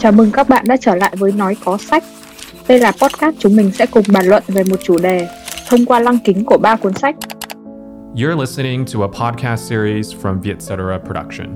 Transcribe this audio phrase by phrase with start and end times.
[0.00, 2.04] Chào mừng các bạn đã trở lại với Nói Có Sách.
[2.68, 5.28] Đây là podcast chúng mình sẽ cùng bàn luận về một chủ đề
[5.68, 7.16] thông qua lăng kính của ba cuốn sách.
[8.14, 11.48] You're listening to a podcast series from Vietcetera Production.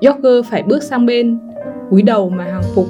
[0.00, 1.38] Jogger phải bước sang bên,
[1.90, 2.86] cúi đầu mà hàng phục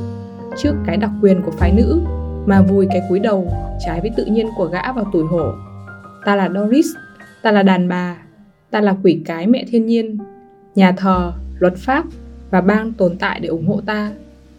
[0.57, 2.01] trước cái đặc quyền của phái nữ
[2.47, 3.53] mà vùi cái cúi đầu
[3.87, 5.53] trái với tự nhiên của gã vào tuổi hổ.
[6.25, 6.87] Ta là Doris,
[7.43, 8.17] ta là đàn bà,
[8.71, 10.19] ta là quỷ cái mẹ thiên nhiên,
[10.75, 12.05] nhà thờ, luật pháp
[12.51, 14.13] và bang tồn tại để ủng hộ ta.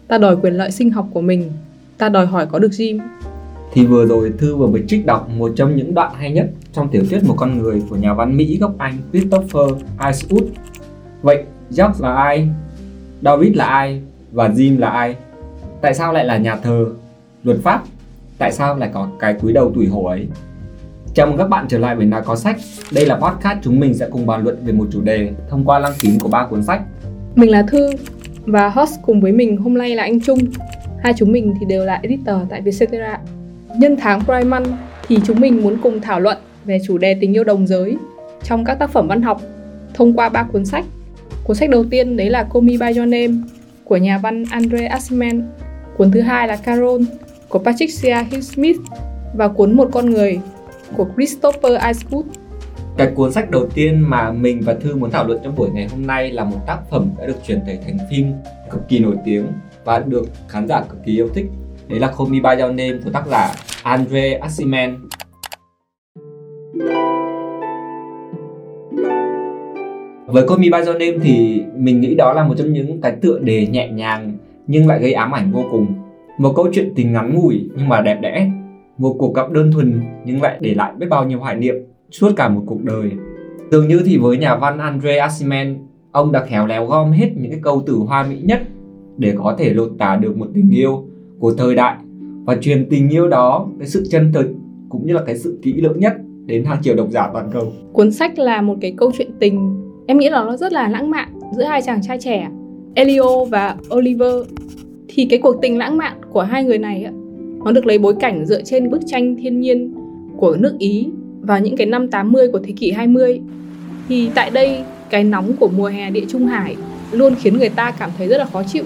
[0.08, 1.50] Ta đòi quyền lợi sinh học của mình,
[1.98, 3.00] ta đòi hỏi có được Jim.
[3.72, 6.88] Thì vừa rồi Thư vừa mới trích đọc một trong những đoạn hay nhất trong
[6.88, 10.46] tiểu thuyết Một con người của nhà văn Mỹ gốc Anh Christopher Icewood.
[11.22, 12.48] Vậy Jack là ai?
[13.22, 14.02] David là ai?
[14.32, 15.16] Và Jim là ai?
[15.80, 16.86] Tại sao lại là nhà thờ?
[17.44, 17.82] Luật pháp?
[18.38, 20.26] Tại sao lại có cái cúi đầu tuổi hổ ấy?
[21.14, 22.56] Chào mừng các bạn trở lại với Nào Có Sách.
[22.92, 25.78] Đây là podcast chúng mình sẽ cùng bàn luận về một chủ đề thông qua
[25.78, 26.82] lăng kính của ba cuốn sách.
[27.34, 27.90] Mình là Thư
[28.46, 30.38] và host cùng với mình hôm nay là anh Trung.
[31.02, 33.18] Hai chúng mình thì đều là editor tại Vietcetera.
[33.78, 34.68] Nhân tháng Pride Month
[35.08, 37.96] thì chúng mình muốn cùng thảo luận về chủ đề tình yêu đồng giới
[38.42, 39.40] trong các tác phẩm văn học
[39.94, 40.84] thông qua ba cuốn sách.
[41.44, 43.34] Cuốn sách đầu tiên đấy là Call Me By Your Name
[43.84, 45.42] của nhà văn Andre Aciman.
[45.96, 47.02] Cuốn thứ hai là Carol
[47.52, 48.80] của Patricia Hill Smith
[49.34, 50.40] và cuốn Một con người
[50.96, 52.22] của Christopher Icewood.
[52.96, 55.88] Cái cuốn sách đầu tiên mà mình và Thư muốn thảo luận trong buổi ngày
[55.90, 58.32] hôm nay là một tác phẩm đã được chuyển thể thành phim
[58.70, 59.46] cực kỳ nổi tiếng
[59.84, 61.46] và được khán giả cực kỳ yêu thích.
[61.88, 65.08] Đấy là Call Me By Your Name của tác giả Andre Aciman.
[70.26, 73.12] Với Call Me By Your Name thì mình nghĩ đó là một trong những cái
[73.20, 74.32] tựa đề nhẹ nhàng
[74.66, 75.86] nhưng lại gây ám ảnh vô cùng.
[76.38, 78.50] Một câu chuyện tình ngắn ngủi nhưng mà đẹp đẽ.
[78.98, 81.74] Một cuộc gặp đơn thuần nhưng lại để lại biết bao nhiêu hoài niệm
[82.10, 83.10] suốt cả một cuộc đời.
[83.70, 85.76] Dường như thì với nhà văn Andre Aciman,
[86.12, 88.62] ông đã khéo léo gom hết những cái câu từ hoa mỹ nhất
[89.16, 91.04] để có thể lột tả được một tình yêu
[91.38, 91.96] của thời đại
[92.44, 94.46] và truyền tình yêu đó, cái sự chân thực
[94.88, 96.12] cũng như là cái sự kỹ lưỡng nhất
[96.46, 97.72] đến hàng triệu độc giả toàn cầu.
[97.92, 101.10] Cuốn sách là một cái câu chuyện tình em nghĩ là nó rất là lãng
[101.10, 102.48] mạn giữa hai chàng trai trẻ
[102.94, 104.34] Elio và Oliver
[105.14, 107.06] thì cái cuộc tình lãng mạn của hai người này
[107.64, 109.94] nó được lấy bối cảnh dựa trên bức tranh thiên nhiên
[110.36, 111.08] của nước Ý
[111.40, 113.40] vào những cái năm 80 của thế kỷ 20
[114.08, 116.76] thì tại đây, cái nóng của mùa hè địa Trung Hải
[117.12, 118.84] luôn khiến người ta cảm thấy rất là khó chịu.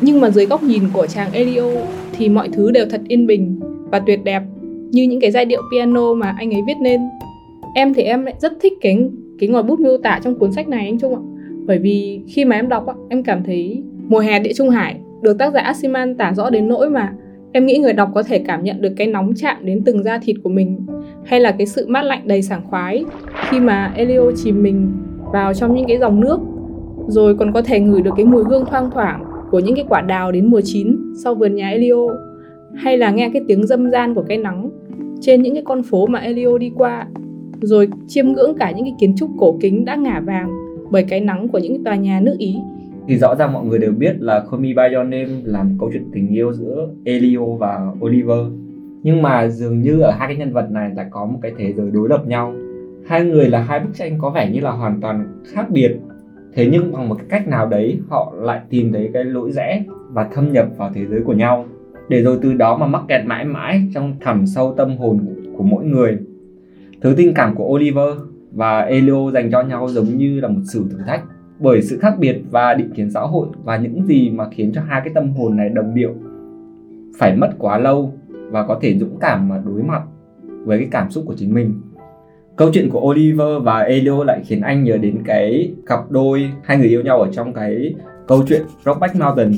[0.00, 1.70] Nhưng mà dưới góc nhìn của chàng Elio
[2.12, 3.60] thì mọi thứ đều thật yên bình
[3.90, 4.42] và tuyệt đẹp,
[4.90, 7.00] như những cái giai điệu piano mà anh ấy viết nên.
[7.74, 8.98] Em thì em lại rất thích cái
[9.38, 11.22] cái ngòi bút miêu tả trong cuốn sách này, anh Trung ạ.
[11.66, 15.38] Bởi vì khi mà em đọc em cảm thấy mùa hè địa Trung Hải được
[15.38, 17.12] tác giả Asiman tả rõ đến nỗi mà
[17.52, 20.18] em nghĩ người đọc có thể cảm nhận được cái nóng chạm đến từng da
[20.18, 20.86] thịt của mình,
[21.24, 23.04] hay là cái sự mát lạnh đầy sảng khoái
[23.48, 24.92] khi mà Elio chìm mình
[25.32, 26.40] vào trong những cái dòng nước,
[27.06, 30.00] rồi còn có thể ngửi được cái mùi hương thoang thoảng của những cái quả
[30.00, 32.08] đào đến mùa chín sau vườn nhà Elio,
[32.74, 34.70] hay là nghe cái tiếng dâm gian của cái nắng
[35.20, 37.06] trên những cái con phố mà Elio đi qua,
[37.60, 40.50] rồi chiêm ngưỡng cả những cái kiến trúc cổ kính đã ngả vàng
[40.90, 42.56] bởi cái nắng của những tòa nhà nước Ý.
[43.08, 45.74] Thì rõ ràng mọi người đều biết là Call Me By Your Name là một
[45.80, 48.46] câu chuyện tình yêu giữa Elio và Oliver.
[49.02, 51.72] Nhưng mà dường như ở hai cái nhân vật này lại có một cái thế
[51.72, 52.54] giới đối lập nhau.
[53.06, 55.96] Hai người là hai bức tranh có vẻ như là hoàn toàn khác biệt.
[56.54, 59.84] Thế nhưng bằng một cái cách nào đấy họ lại tìm thấy cái lỗi rẽ
[60.08, 61.66] và thâm nhập vào thế giới của nhau.
[62.08, 65.50] Để rồi từ đó mà mắc kẹt mãi mãi trong thẳm sâu tâm hồn của,
[65.56, 66.18] của mỗi người.
[67.00, 68.16] Thứ tình cảm của Oliver
[68.52, 71.22] và Elio dành cho nhau giống như là một sự thử thách
[71.62, 74.82] bởi sự khác biệt và định kiến xã hội và những gì mà khiến cho
[74.88, 76.14] hai cái tâm hồn này đồng điệu
[77.18, 78.12] phải mất quá lâu
[78.50, 80.02] và có thể dũng cảm mà đối mặt
[80.64, 81.80] với cái cảm xúc của chính mình
[82.56, 86.78] câu chuyện của Oliver và Elio lại khiến anh nhớ đến cái cặp đôi hai
[86.78, 87.94] người yêu nhau ở trong cái
[88.26, 89.52] câu chuyện Brokeback Mountain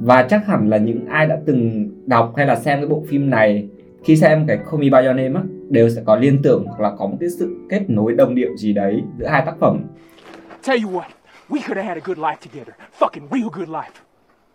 [0.00, 3.30] và chắc hẳn là những ai đã từng đọc hay là xem cái bộ phim
[3.30, 3.68] này,
[4.04, 6.80] khi xem cái Call Me By Your Name á, đều sẽ có liên tưởng hoặc
[6.80, 9.84] là có một cái sự kết nối đồng điệu gì đấy giữa hai tác phẩm.
[10.66, 11.10] Tell you what,
[11.48, 12.74] we could have had a good life together.
[13.00, 14.02] Fucking real good life.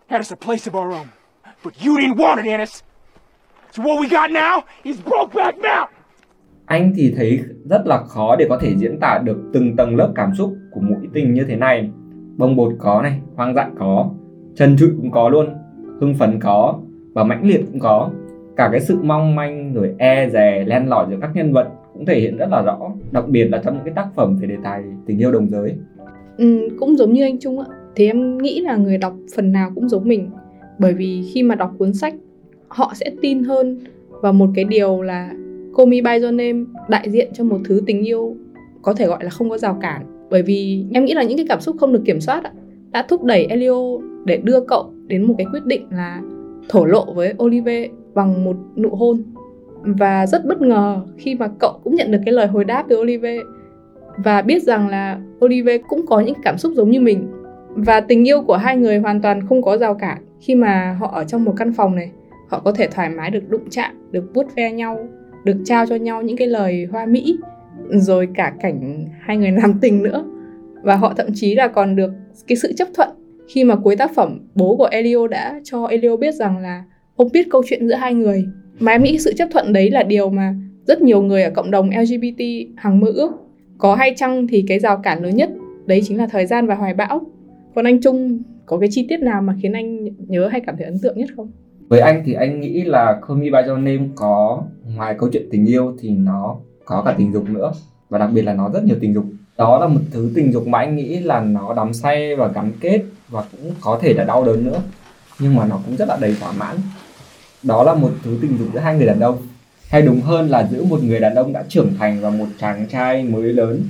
[0.08, 1.08] Had us a place of our own.
[1.63, 2.84] But you didn't want it, Ennis.
[3.72, 5.88] So what we got now is Brokeback Mountain.
[6.66, 10.12] Anh thì thấy rất là khó để có thể diễn tả được từng tầng lớp
[10.16, 11.90] cảm xúc của mũi tình như thế này.
[12.38, 14.10] Bông bột có này, hoang dại có,
[14.56, 15.56] chân trụi cũng có luôn,
[16.02, 16.80] hưng phấn có
[17.13, 18.10] và mãnh liệt cũng có
[18.56, 22.06] cả cái sự mong manh rồi e dè len lỏi giữa các nhân vật cũng
[22.06, 22.80] thể hiện rất là rõ
[23.12, 25.78] đặc biệt là trong những cái tác phẩm về đề tài tình yêu đồng giới
[26.38, 27.66] ừ, cũng giống như anh Trung ạ.
[27.95, 30.30] Thì em nghĩ là người đọc phần nào cũng giống mình.
[30.80, 32.16] Bởi vì khi mà đọc cuốn sách
[32.68, 33.80] họ sẽ tin hơn
[34.22, 35.33] và một cái điều là
[35.78, 38.36] Call Me By Your Name đại diện cho một thứ tình yêu
[38.81, 40.28] có thể gọi là không có rào cản.
[40.30, 42.44] Bởi vì em nghĩ là những cái cảm xúc không được kiểm soát
[42.92, 46.22] đã thúc đẩy Elio để đưa cậu đến một cái quyết định là
[46.69, 49.24] thổ lộ với Olive bằng một nụ hôn.
[49.84, 52.98] Và rất bất ngờ khi mà cậu cũng nhận được cái lời hồi đáp từ
[53.01, 53.39] Olive
[54.18, 57.28] và biết rằng là Olive cũng có những cảm xúc giống như mình.
[57.75, 61.12] Và tình yêu của hai người hoàn toàn không có rào cản khi mà họ
[61.13, 62.12] ở trong một căn phòng này.
[62.50, 65.08] Họ có thể thoải mái được đụng chạm, được vuốt ve nhau,
[65.44, 67.38] được trao cho nhau những cái lời hoa mỹ,
[67.90, 70.25] rồi cả cảnh hai người làm tình nữa.
[70.84, 72.12] Và họ thậm chí là còn được
[72.48, 73.10] cái sự chấp thuận
[73.48, 76.84] khi mà cuối tác phẩm bố của Elio đã cho Elio biết rằng là
[77.16, 78.46] ông biết câu chuyện giữa hai người.
[78.80, 80.56] Mà em nghĩ sự chấp thuận đấy là điều mà
[80.86, 82.44] rất nhiều người ở cộng đồng LGBT
[82.75, 83.31] hằng mơ ước
[83.81, 85.50] có hay chăng thì cái rào cản lớn nhất,
[85.86, 87.22] đấy chính là thời gian và hoài bão.
[87.75, 90.86] Còn anh Trung, có cái chi tiết nào mà khiến anh nhớ hay cảm thấy
[90.86, 91.51] ấn tượng nhất không?
[91.88, 94.63] Với anh thì anh nghĩ là Call Me By Your Name có,
[94.95, 96.56] ngoài câu chuyện tình yêu thì nó
[96.86, 97.72] có cả tình dục nữa.
[98.10, 99.25] Và đặc biệt là nó rất nhiều tình dục.
[99.57, 102.72] Đó là một thứ tình dục mà anh nghĩ là nó đắm say và gắn
[102.80, 104.81] kết và cũng có thể là đau đớn nữa.
[105.39, 106.75] Nhưng mà nó cũng rất là đầy thỏa mãn.
[107.63, 109.38] Đó là một thứ tình dục giữa hai người đàn ông
[109.91, 112.88] hay đúng hơn là giữa một người đàn ông đã trưởng thành và một chàng
[112.88, 113.83] trai mới lớn,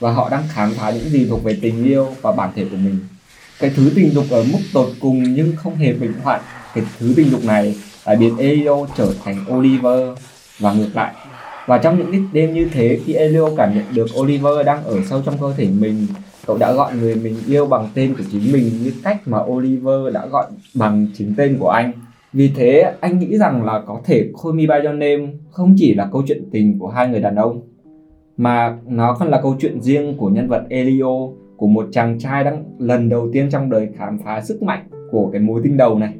[0.00, 2.76] và họ đang khám phá những gì thuộc về tình yêu và bản thể của
[2.76, 2.98] mình.
[3.60, 6.40] Cái thứ tình dục ở mức tột cùng nhưng không hề bệnh hoạn,
[6.74, 7.76] cái thứ tình dục này
[8.06, 10.18] lại biến Elio trở thành Oliver
[10.58, 11.14] và ngược lại.
[11.66, 15.22] Và trong những đêm như thế, khi Elio cảm nhận được Oliver đang ở sâu
[15.26, 16.06] trong cơ thể mình,
[16.46, 20.14] cậu đã gọi người mình yêu bằng tên của chính mình như cách mà Oliver
[20.14, 21.92] đã gọi bằng chính tên của anh
[22.34, 25.94] vì thế, anh nghĩ rằng là có thể Call Me By Your Name không chỉ
[25.94, 27.60] là câu chuyện tình của hai người đàn ông,
[28.36, 32.44] mà nó còn là câu chuyện riêng của nhân vật Elio, của một chàng trai
[32.44, 35.98] đang lần đầu tiên trong đời khám phá sức mạnh của cái mối tình đầu
[35.98, 36.14] này.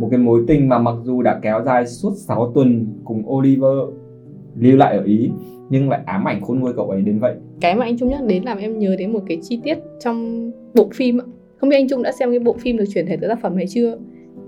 [0.00, 3.78] Một cái mối tình mà mặc dù đã kéo dài suốt 6 tuần cùng Oliver
[4.58, 5.30] lưu lại ở Ý,
[5.70, 7.34] nhưng lại ám ảnh khôn nguôi cậu ấy đến vậy.
[7.60, 10.50] Cái mà anh Trung nhắc đến làm em nhớ đến một cái chi tiết trong
[10.74, 11.18] bộ phim
[11.56, 13.56] không biết anh Trung đã xem cái bộ phim được chuyển thể từ tác phẩm
[13.56, 13.98] này chưa?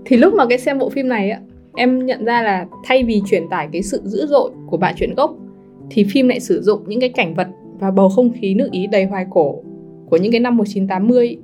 [0.05, 1.39] Thì lúc mà cái xem bộ phim này á
[1.75, 5.15] em nhận ra là thay vì truyền tải cái sự dữ dội của bạn truyện
[5.15, 5.35] gốc
[5.89, 7.47] thì phim lại sử dụng những cái cảnh vật
[7.79, 9.63] và bầu không khí nước Ý đầy hoài cổ
[10.09, 11.37] của những cái năm 1980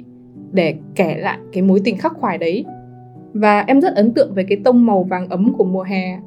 [0.51, 2.65] để kể lại cái mối tình khắc khoải đấy.
[3.33, 6.19] Và em rất ấn tượng về cái tông màu vàng ấm của mùa hè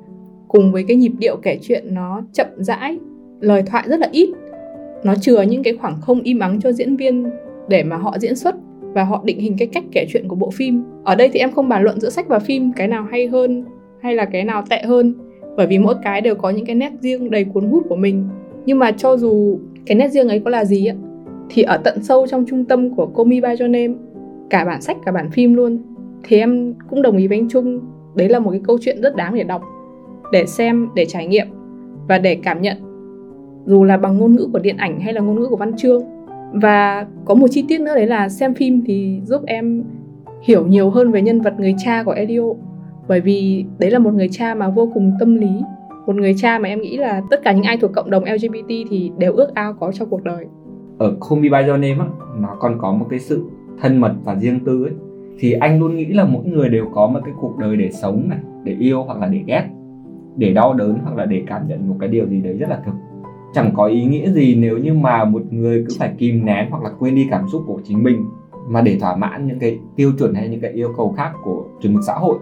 [0.48, 2.98] cùng với cái nhịp điệu kể chuyện nó chậm rãi,
[3.40, 4.28] lời thoại rất là ít.
[5.04, 7.30] Nó chừa những cái khoảng không im ắng cho diễn viên
[7.68, 8.54] để mà họ diễn xuất
[8.96, 10.82] và họ định hình cái cách kể chuyện của bộ phim.
[11.04, 13.64] Ở đây thì em không bàn luận giữa sách và phim, cái nào hay hơn
[14.00, 15.14] hay là cái nào tệ hơn,
[15.56, 18.28] bởi vì mỗi cái đều có những cái nét riêng đầy cuốn hút của mình.
[18.66, 20.94] Nhưng mà cho dù cái nét riêng ấy có là gì á,
[21.50, 23.94] thì ở tận sâu trong trung tâm của Komi By Your Name
[24.50, 25.78] cả bản sách, cả bản phim luôn,
[26.24, 27.80] thì em cũng đồng ý với anh Trung
[28.14, 29.62] đấy là một cái câu chuyện rất đáng để đọc,
[30.32, 31.46] để xem, để trải nghiệm
[32.08, 32.76] và để cảm nhận
[33.66, 36.02] dù là bằng ngôn ngữ của điện ảnh hay là ngôn ngữ của văn chương
[36.60, 39.84] và có một chi tiết nữa đấy là xem phim thì giúp em
[40.42, 42.42] hiểu nhiều hơn về nhân vật người cha của Elio.
[43.08, 45.50] Bởi vì đấy là một người cha mà vô cùng tâm lý
[46.06, 48.68] một người cha mà em nghĩ là tất cả những ai thuộc cộng đồng LGBT
[48.90, 50.46] thì đều ước ao có trong cuộc đời.
[50.98, 52.06] Ở Call Me By Your Name á,
[52.40, 53.44] nó còn có một cái sự
[53.80, 54.92] thân mật và riêng tư ấy.
[55.38, 58.28] Thì anh luôn nghĩ là mỗi người đều có một cái cuộc đời để sống
[58.28, 59.68] này để yêu hoặc là để ghét
[60.36, 62.80] để đau đớn hoặc là để cảm nhận một cái điều gì đấy rất là
[62.84, 62.92] thực
[63.56, 66.82] chẳng có ý nghĩa gì nếu như mà một người cứ phải kìm nén hoặc
[66.82, 68.24] là quên đi cảm xúc của chính mình
[68.68, 71.64] mà để thỏa mãn những cái tiêu chuẩn hay những cái yêu cầu khác của
[71.82, 72.38] chuẩn mực xã hội.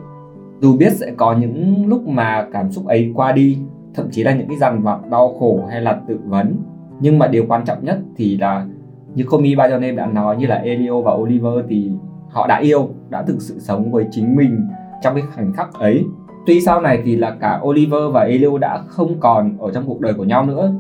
[0.61, 3.59] Dù biết sẽ có những lúc mà cảm xúc ấy qua đi,
[3.95, 6.57] thậm chí là những cái dằn vặt, đau khổ hay là tự vấn.
[7.01, 8.67] Nhưng mà điều quan trọng nhất thì là
[9.15, 11.91] như Komi ba cho nên đã nói, như là Elio và Oliver thì
[12.31, 14.61] họ đã yêu, đã thực sự sống với chính mình
[15.03, 16.05] trong cái khoảnh khắc ấy.
[16.47, 20.01] Tuy sau này thì là cả Oliver và Elio đã không còn ở trong cuộc
[20.01, 20.75] đời của nhau nữa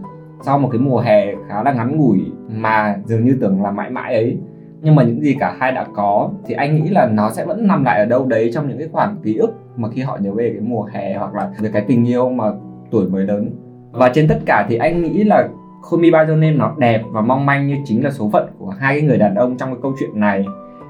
[0.46, 3.90] sau một cái mùa hè khá là ngắn ngủi mà dường như tưởng là mãi
[3.90, 4.38] mãi ấy,
[4.82, 7.66] nhưng mà những gì cả hai đã có thì anh nghĩ là nó sẽ vẫn
[7.66, 10.32] nằm lại ở đâu đấy trong những cái khoảng ký ức mà khi họ nhớ
[10.32, 12.44] về cái mùa hè hoặc là về cái tình yêu mà
[12.90, 13.50] tuổi mới lớn.
[13.92, 15.48] Và trên tất cả thì anh nghĩ là
[15.90, 18.68] Call Me Your Name nó đẹp và mong manh như chính là số phận của
[18.68, 20.46] hai cái người đàn ông trong cái câu chuyện này.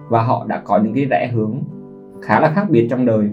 [0.08, 1.62] Và họ đã có những cái rẽ hướng
[2.22, 3.28] khá là khác biệt trong đời.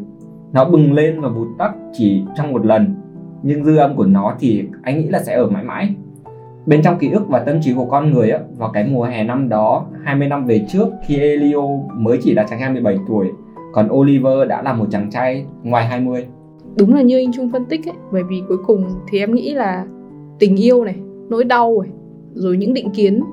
[0.53, 2.95] Nó bừng lên và vụt tắt chỉ trong một lần,
[3.43, 5.95] nhưng dư âm của nó thì anh nghĩ là sẽ ở mãi mãi
[6.65, 9.23] bên trong ký ức và tâm trí của con người á, vào cái mùa hè
[9.23, 11.61] năm đó 20 năm về trước khi Elio
[11.93, 13.27] mới chỉ là chàng trai 17 tuổi
[13.73, 16.25] còn Oliver đã là một chàng trai ngoài 20
[16.77, 19.53] đúng là như anh Trung phân tích ấy bởi vì cuối cùng thì em nghĩ
[19.53, 19.85] là
[20.39, 20.95] tình yêu này
[21.29, 21.91] nỗi đau này
[22.33, 23.23] rồi những định kiến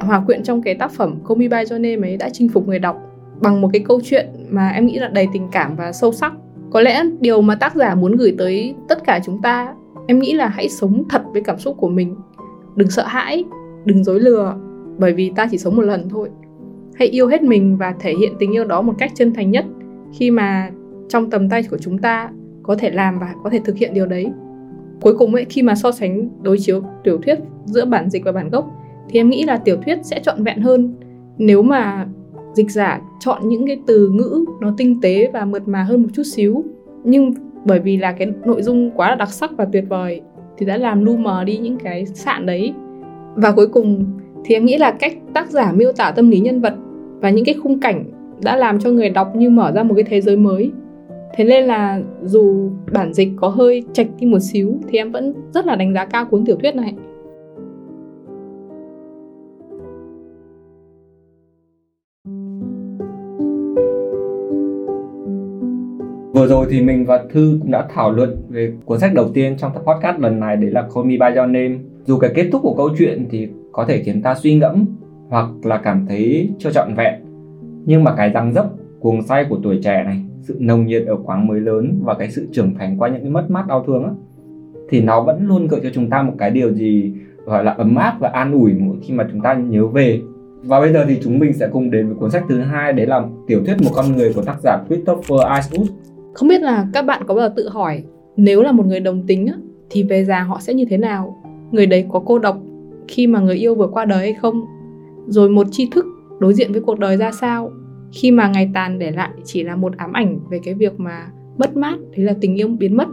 [0.00, 2.68] hòa quyện trong cái tác phẩm Call Me By Your Name ấy đã chinh phục
[2.68, 2.96] người đọc
[3.40, 6.32] bằng một cái câu chuyện mà em nghĩ là đầy tình cảm và sâu sắc.
[6.70, 9.74] Có lẽ điều mà tác giả muốn gửi tới tất cả chúng ta
[10.06, 12.16] em nghĩ là hãy sống thật với cảm xúc của mình
[12.76, 13.44] đừng sợ hãi,
[13.84, 14.56] đừng dối lừa,
[14.98, 16.28] bởi vì ta chỉ sống một lần thôi.
[16.94, 19.64] Hãy yêu hết mình và thể hiện tình yêu đó một cách chân thành nhất,
[20.12, 20.70] khi mà
[21.08, 22.30] trong tầm tay của chúng ta
[22.62, 24.26] có thể làm và có thể thực hiện điều đấy.
[25.00, 28.32] Cuối cùng ấy, khi mà so sánh đối chiếu tiểu thuyết giữa bản dịch và
[28.32, 28.70] bản gốc,
[29.08, 30.94] thì em nghĩ là tiểu thuyết sẽ trọn vẹn hơn.
[31.38, 32.06] Nếu mà
[32.54, 36.08] dịch giả chọn những cái từ ngữ nó tinh tế và mượt mà hơn một
[36.12, 36.64] chút xíu,
[37.04, 40.20] nhưng bởi vì là cái nội dung quá là đặc sắc và tuyệt vời
[40.58, 42.72] thì đã làm lu mờ đi những cái sạn đấy.
[43.34, 44.04] Và cuối cùng
[44.44, 46.74] thì em nghĩ là cách tác giả miêu tả tâm lý nhân vật
[47.20, 48.04] và những cái khung cảnh
[48.42, 50.70] đã làm cho người đọc như mở ra một cái thế giới mới.
[51.36, 55.34] Thế nên là dù bản dịch có hơi chạch đi một xíu thì em vẫn
[55.54, 56.94] rất là đánh giá cao cuốn tiểu thuyết này.
[66.34, 69.56] Vừa rồi thì mình và Thư cũng đã thảo luận về cuốn sách đầu tiên
[69.58, 71.78] trong tập podcast lần này đấy là Call Me By Your Name.
[72.04, 74.86] Dù cái kết thúc của câu chuyện thì có thể khiến ta suy ngẫm
[75.28, 77.14] hoặc là cảm thấy chưa trọn vẹn.
[77.86, 78.66] Nhưng mà cái răng dấp,
[79.00, 82.30] cuồng say của tuổi trẻ này, sự nồng nhiệt ở quãng mới lớn và cái
[82.30, 84.10] sự trưởng thành qua những cái mất mát đau thương á,
[84.88, 87.12] thì nó vẫn luôn gợi cho chúng ta một cái điều gì
[87.44, 90.20] gọi là ấm áp và an ủi mỗi khi mà chúng ta nhớ về
[90.62, 93.06] và bây giờ thì chúng mình sẽ cùng đến với cuốn sách thứ hai đấy
[93.06, 95.86] là tiểu thuyết một con người của tác giả Christopher Icewood
[96.34, 98.02] không biết là các bạn có bao giờ tự hỏi
[98.36, 99.54] nếu là một người đồng tính á,
[99.90, 101.42] thì về già họ sẽ như thế nào?
[101.70, 102.58] Người đấy có cô độc
[103.08, 104.64] khi mà người yêu vừa qua đời hay không?
[105.26, 106.06] Rồi một tri thức
[106.38, 107.70] đối diện với cuộc đời ra sao?
[108.12, 111.26] Khi mà ngày tàn để lại chỉ là một ám ảnh về cái việc mà
[111.58, 113.08] mất mát thế là tình yêu biến mất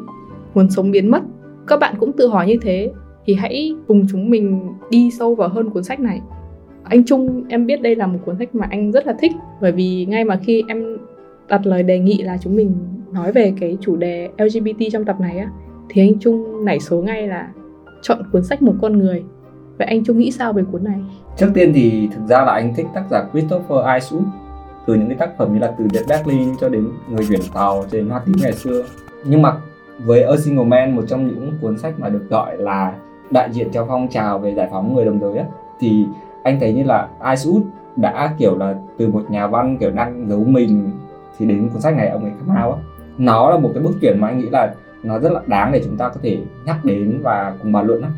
[0.54, 1.22] nguồn sống biến mất.
[1.68, 2.92] Các bạn cũng tự hỏi như thế
[3.26, 6.22] thì hãy cùng chúng mình đi sâu vào hơn cuốn sách này.
[6.84, 9.72] Anh Trung em biết đây là một cuốn sách mà anh rất là thích bởi
[9.72, 10.98] vì ngay mà khi em
[11.48, 12.76] đặt lời đề nghị là chúng mình
[13.12, 15.50] nói về cái chủ đề LGBT trong tập này á,
[15.90, 17.50] thì anh Trung nảy số ngay là
[18.02, 19.24] chọn cuốn sách một con người.
[19.78, 21.00] Vậy anh Trung nghĩ sao về cuốn này?
[21.38, 24.24] Trước tiên thì thực ra là anh thích tác giả Christopher Isherwood
[24.88, 27.84] từ những cái tác phẩm như là từ Dead Berlin cho đến người chuyển tàu,
[27.92, 28.84] cho đến hoa tím ngày xưa.
[29.26, 29.54] Nhưng mà
[30.06, 32.94] với A Single Man, một trong những cuốn sách mà được gọi là
[33.32, 35.46] đại diện cho phong trào về giải phóng người đồng giới á,
[35.80, 36.06] thì
[36.44, 37.62] anh thấy như là Isherwood
[37.96, 40.92] đã kiểu là từ một nhà văn kiểu đang giấu mình
[41.38, 42.78] thì đến cuốn sách này, ông ấy khám phá á
[43.22, 44.74] nó là một cái bước chuyển mà anh nghĩ là
[45.04, 48.02] nó rất là đáng để chúng ta có thể nhắc đến và cùng bàn luận
[48.02, 48.10] á.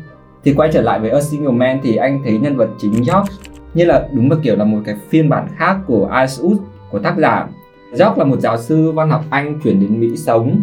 [0.44, 3.32] Thì quay trở lại với A Single Man thì anh thấy nhân vật chính George
[3.74, 6.56] như là đúng là kiểu là một cái phiên bản khác của Icewood
[6.90, 7.48] của tác giả.
[7.90, 10.60] George là một giáo sư văn học Anh chuyển đến Mỹ sống.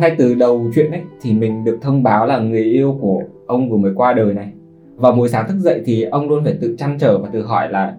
[0.00, 3.70] Ngay từ đầu chuyện ấy thì mình được thông báo là người yêu của ông
[3.70, 4.52] vừa mới qua đời này.
[4.96, 7.68] Và buổi sáng thức dậy thì ông luôn phải tự chăn trở và tự hỏi
[7.68, 7.94] là,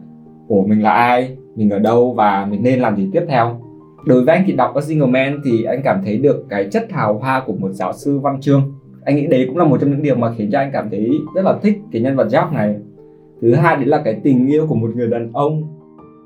[0.48, 1.38] ủa, mình là ai?
[1.55, 3.60] Mình ở đâu và mình nên làm gì tiếp theo?
[4.05, 6.91] Đối với anh thì đọc A Single Man thì anh cảm thấy được cái chất
[6.91, 8.74] hào hoa của một giáo sư văn chương.
[9.03, 11.12] Anh nghĩ đấy cũng là một trong những điều mà khiến cho anh cảm thấy
[11.36, 12.75] rất là thích cái nhân vật Jack này.
[13.41, 15.63] Thứ hai đấy là cái tình yêu của một người đàn ông.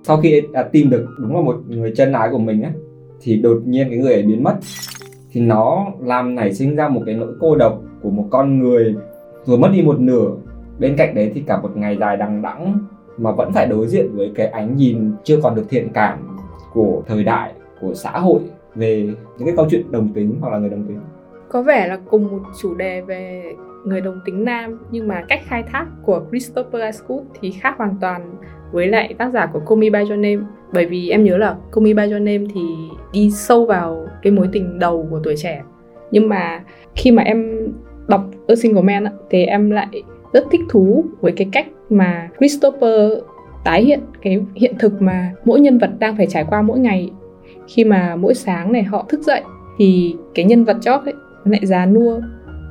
[0.04, 2.72] Sau khi đã tìm được đúng là một người chân ái của mình á,
[3.22, 4.56] thì đột nhiên cái người ấy biến mất.
[5.32, 8.96] Thì nó làm nảy sinh ra một cái nỗi cô độc của một con người
[9.46, 10.32] vừa mất đi một nửa.
[10.80, 12.78] Bên cạnh đấy thì cả một ngày dài đằng đẵng
[13.18, 16.38] mà vẫn phải đối diện với cái ánh nhìn chưa còn được thiện cảm
[16.74, 18.42] của thời đại của xã hội
[18.76, 19.02] về
[19.38, 21.00] những cái câu chuyện đồng tính hoặc là người đồng tính?
[21.50, 23.54] Có vẻ là cùng một chủ đề về
[23.86, 27.96] người đồng tính nam, nhưng mà cách khai thác của Christopher Ascoot thì khác hoàn
[28.02, 28.36] toàn
[28.72, 30.40] với lại tác giả của Call Me By Your Name.
[30.74, 32.62] Bởi vì em nhớ là Call Me By Your Name thì
[33.14, 35.64] đi sâu vào cái mối tình đầu của tuổi trẻ.
[36.12, 36.64] Nhưng mà
[36.96, 37.68] khi mà em
[38.08, 40.04] đọc A Single Man thì em lại
[40.34, 43.12] rất thích thú với cái cách mà Christopher
[43.64, 47.12] tái hiện, cái hiện thực mà mỗi nhân vật đang phải trải qua mỗi ngày
[47.68, 49.42] khi mà mỗi sáng này họ thức dậy
[49.78, 51.14] thì cái nhân vật chóp ấy
[51.46, 52.20] lại già nua,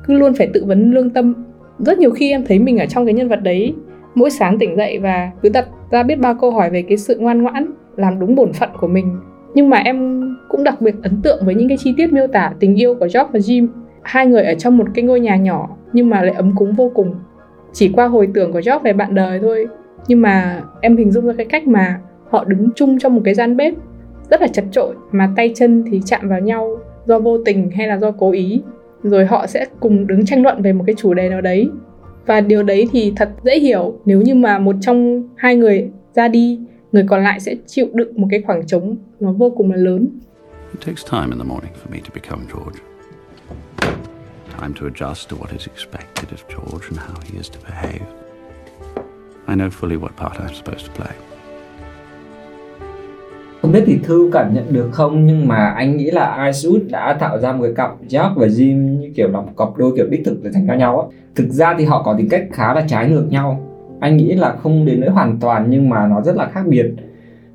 [0.07, 1.33] cứ luôn phải tự vấn lương tâm.
[1.79, 3.73] Rất nhiều khi em thấy mình ở trong cái nhân vật đấy,
[4.15, 7.17] mỗi sáng tỉnh dậy và cứ đặt ra biết bao câu hỏi về cái sự
[7.19, 9.19] ngoan ngoãn, làm đúng bổn phận của mình.
[9.53, 12.53] Nhưng mà em cũng đặc biệt ấn tượng với những cái chi tiết miêu tả
[12.59, 13.67] tình yêu của Job và Jim.
[14.01, 16.91] Hai người ở trong một cái ngôi nhà nhỏ nhưng mà lại ấm cúng vô
[16.95, 17.15] cùng.
[17.73, 19.67] Chỉ qua hồi tưởng của Job về bạn đời thôi,
[20.07, 21.99] nhưng mà em hình dung ra cái cách mà
[22.29, 23.73] họ đứng chung trong một cái gian bếp
[24.29, 27.87] rất là chật trội mà tay chân thì chạm vào nhau do vô tình hay
[27.87, 28.61] là do cố ý
[29.03, 31.69] rồi họ sẽ cùng đứng tranh luận về một cái chủ đề nào đấy
[32.25, 36.27] và điều đấy thì thật dễ hiểu nếu như mà một trong hai người ra
[36.27, 36.59] đi,
[36.91, 40.07] người còn lại sẽ chịu đựng một cái khoảng trống nó vô cùng là lớn
[40.71, 42.79] It takes time in the morning for me to become George.
[44.59, 48.05] Time to adjust to what is expected of George and how he is to behave.
[49.47, 51.34] I know fully what part I'm supposed to play.
[53.65, 57.17] Không biết thì Thư cảm nhận được không nhưng mà anh nghĩ là Icewood đã
[57.19, 60.07] tạo ra một cái cặp Jack và Jim như kiểu là một cặp đôi kiểu
[60.09, 61.17] đích thực để dành cho nhau á.
[61.35, 63.59] Thực ra thì họ có tính cách khá là trái ngược nhau.
[63.99, 66.85] Anh nghĩ là không đến nỗi hoàn toàn nhưng mà nó rất là khác biệt.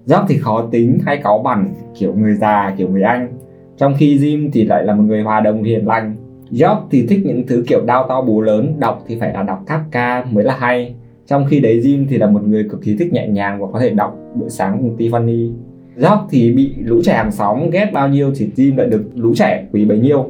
[0.06, 3.28] Jack thì khó tính hay cáu bẳn kiểu người già kiểu người Anh.
[3.76, 6.16] Trong khi Jim thì lại là một người hòa đồng hiền lành.
[6.50, 9.64] Job thì thích những thứ kiểu đao to bố lớn, đọc thì phải là đọc
[9.66, 10.94] Kafka mới là hay.
[11.26, 13.80] Trong khi đấy Jim thì là một người cực kỳ thích nhẹ nhàng và có
[13.80, 15.52] thể đọc buổi sáng cùng Tiffany.
[15.96, 19.34] Job thì bị lũ trẻ hàng xóm ghét bao nhiêu thì Jim lại được lũ
[19.34, 20.26] trẻ quý bấy nhiêu.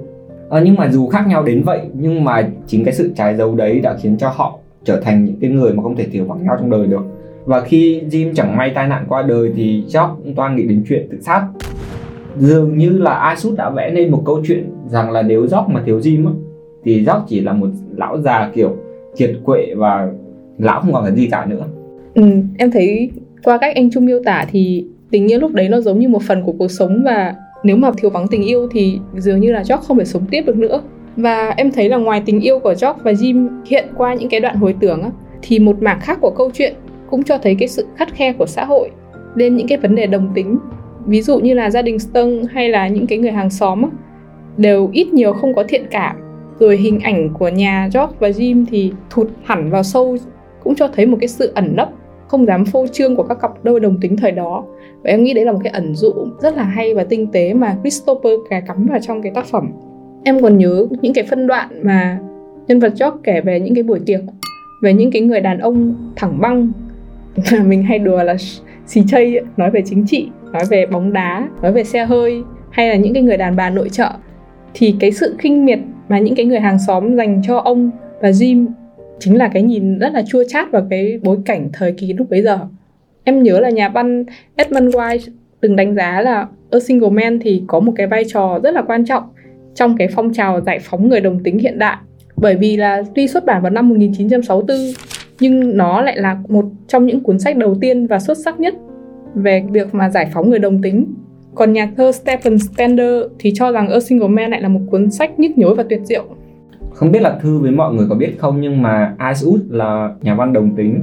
[0.50, 3.55] À, nhưng mà dù khác nhau đến vậy nhưng mà chính cái sự trái dấu
[3.55, 6.45] đấy đã khiến cho họ trở thành những cái người mà không thể thiếu vắng
[6.45, 7.02] nhau trong đời được.
[7.45, 10.85] Và khi Jim chẳng may tai nạn qua đời thì Jock cũng toan nghĩ đến
[10.88, 11.47] chuyện tự sát.
[12.38, 15.83] Dường như là Asus đã vẽ nên một câu chuyện rằng là nếu Jock mà
[15.87, 16.33] thiếu Jim á,
[16.85, 18.76] thì Jock chỉ là một lão già kiểu
[19.17, 20.09] kiệt quệ và
[20.59, 21.64] lão không còn cái gì cả nữa.
[22.14, 22.23] Ừ,
[22.59, 23.11] em thấy
[23.45, 26.23] qua cách anh Trung miêu tả thì tình yêu lúc đấy nó giống như một
[26.23, 29.62] phần của cuộc sống và nếu mà thiếu vắng tình yêu thì dường như là
[29.62, 30.83] Jock không thể sống tiếp được nữa.
[31.17, 34.40] Và em thấy là ngoài tình yêu của Jock và Jim hiện qua những cái
[34.40, 35.11] đoạn hồi tưởng á,
[35.43, 36.75] thì một mảng khác của câu chuyện
[37.11, 38.90] cũng cho thấy cái sự khắt khe của xã hội
[39.35, 40.59] lên những cái vấn đề đồng tính.
[41.07, 43.88] Ví dụ như là gia đình Stung hay là những cái người hàng xóm á,
[44.57, 46.17] đều ít nhiều không có thiện cảm.
[46.59, 50.17] Rồi hình ảnh của nhà Jock và Jim thì thụt hẳn vào sâu
[50.64, 51.88] cũng cho thấy một cái sự ẩn nấp
[52.30, 54.64] không dám phô trương của các cặp đôi đồng tính thời đó.
[55.02, 57.54] Và em nghĩ đấy là một cái ẩn dụ rất là hay và tinh tế
[57.54, 59.72] mà Christopher cài cắm vào trong cái tác phẩm.
[60.25, 62.18] Em còn nhớ những cái phân đoạn mà
[62.68, 64.20] nhân vật Jock kể về những cái buổi tiệc,
[64.82, 66.72] về những cái người đàn ông thẳng băng
[67.52, 68.37] mà mình hay đùa là
[68.87, 72.88] xì chây nói về chính trị, nói về bóng đá, nói về xe hơi, hay
[72.88, 74.08] là những cái người đàn bà nội trợ.
[74.75, 78.30] Thì cái sự khinh miệt mà những cái người hàng xóm dành cho ông và
[78.30, 78.66] Jim
[79.21, 82.31] chính là cái nhìn rất là chua chát vào cái bối cảnh thời kỳ lúc
[82.31, 82.59] bấy giờ.
[83.25, 84.25] Em nhớ là nhà văn
[84.57, 88.61] Edmund White từng đánh giá là A Single Man thì có một cái vai trò
[88.62, 89.23] rất là quan trọng
[89.75, 91.97] trong cái phong trào giải phóng người đồng tính hiện đại.
[92.37, 94.77] Bởi vì là tuy xuất bản vào năm 1964
[95.41, 98.75] nhưng nó lại là một trong những cuốn sách đầu tiên và xuất sắc nhất
[99.35, 101.15] về việc mà giải phóng người đồng tính.
[101.54, 105.11] Còn nhà thơ Stephen Stender thì cho rằng A Single Man lại là một cuốn
[105.11, 106.25] sách nhức nhối và tuyệt diệu
[106.95, 110.15] không biết là thư với mọi người có biết không, nhưng mà Ice Wood là
[110.23, 111.03] nhà văn đồng tính.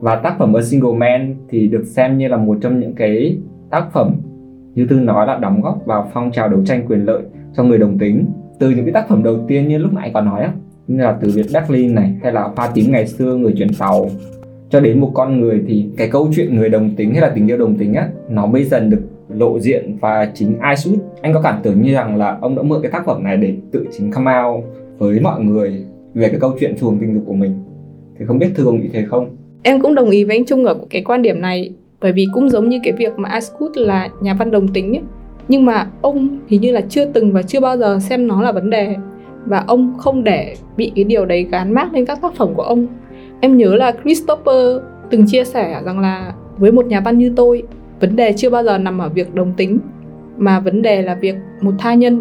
[0.00, 3.38] Và tác phẩm A Single Man thì được xem như là một trong những cái
[3.70, 4.10] tác phẩm,
[4.74, 7.22] như thư nói là đóng góp vào phong trào đấu tranh quyền lợi
[7.56, 8.26] cho người đồng tính.
[8.58, 10.52] Từ những cái tác phẩm đầu tiên như lúc nãy có nói á,
[10.88, 14.08] như là từ việc Berlin này, hay là hoa tím ngày xưa, người chuyển tàu,
[14.70, 17.46] cho đến một con người thì cái câu chuyện người đồng tính hay là tình
[17.50, 19.96] yêu đồng tính á, nó mới dần được lộ diện.
[20.00, 22.92] Và chính Ice Wood, anh có cảm tưởng như rằng là ông đã mượn cái
[22.92, 24.64] tác phẩm này để tự chính come out
[24.98, 27.54] với mọi người về cái câu chuyện chuồng tình dục của mình.
[28.18, 29.36] Thì không biết thư ông nghĩ thế không?
[29.62, 32.48] Em cũng đồng ý với anh Trung ở cái quan điểm này, bởi vì cũng
[32.50, 35.02] giống như cái việc mà Ascot là nhà văn đồng tính ấy.
[35.48, 38.52] nhưng mà ông hình như là chưa từng và chưa bao giờ xem nó là
[38.52, 38.96] vấn đề,
[39.46, 42.62] và ông không để bị cái điều đấy gán mác lên các tác phẩm của
[42.62, 42.86] ông.
[43.40, 47.62] Em nhớ là Christopher từng chia sẻ rằng là với một nhà văn như tôi,
[48.00, 49.78] vấn đề chưa bao giờ nằm ở việc đồng tính,
[50.36, 52.20] mà vấn đề là việc một tha nhân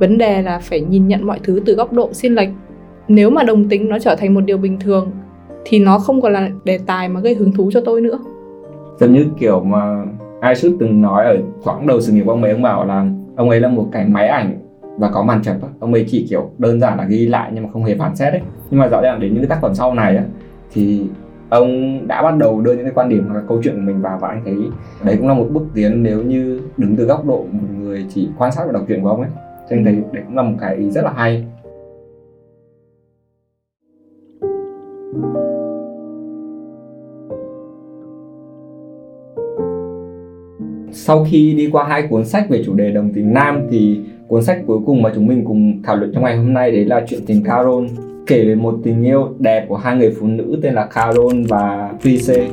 [0.00, 2.48] vấn đề là phải nhìn nhận mọi thứ từ góc độ xin lệch.
[3.08, 5.10] Nếu mà đồng tính nó trở thành một điều bình thường,
[5.64, 8.18] thì nó không còn là đề tài mà gây hứng thú cho tôi nữa.
[9.00, 10.04] Giống như kiểu mà
[10.40, 13.06] ai suốt từng nói ở khoảng đầu sự nghiệp của ông ấy, ông bảo là
[13.36, 14.58] ông ấy là một cái máy ảnh
[14.98, 17.70] và có màn chập ông ấy chỉ kiểu đơn giản là ghi lại nhưng mà
[17.72, 19.94] không hề phán xét đấy nhưng mà rõ ràng đến những cái tác phẩm sau
[19.94, 20.24] này á,
[20.72, 21.06] thì
[21.48, 24.18] ông đã bắt đầu đưa những cái quan điểm và câu chuyện của mình vào
[24.20, 24.56] và anh thấy
[25.04, 28.28] đấy cũng là một bước tiến nếu như đứng từ góc độ một người chỉ
[28.38, 29.30] quan sát và đọc truyện của ông ấy
[29.70, 31.44] cho anh thấy đấy cũng là một cái ý rất là hay.
[40.92, 44.42] Sau khi đi qua hai cuốn sách về chủ đề đồng tính nam thì cuốn
[44.42, 47.04] sách cuối cùng mà chúng mình cùng thảo luận trong ngày hôm nay đấy là
[47.08, 47.86] chuyện tình Carol.
[48.26, 51.94] Kể về một tình yêu đẹp của hai người phụ nữ tên là Carol và
[52.02, 52.46] Frise.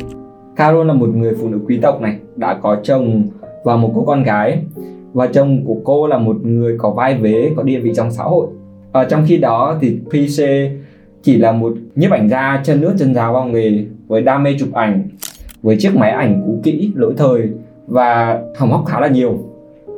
[0.55, 3.23] Carol là một người phụ nữ quý tộc này, đã có chồng
[3.63, 4.63] và một cô con gái
[5.17, 8.23] và chồng của cô là một người có vai vế, có địa vị trong xã
[8.23, 8.47] hội.
[8.91, 10.43] Ở trong khi đó thì PC
[11.23, 14.55] chỉ là một nhiếp ảnh gia chân nước chân giáo vào nghề với đam mê
[14.59, 15.03] chụp ảnh,
[15.61, 17.49] với chiếc máy ảnh cũ kỹ, lỗi thời
[17.87, 19.39] và hỏng hóc khá là nhiều.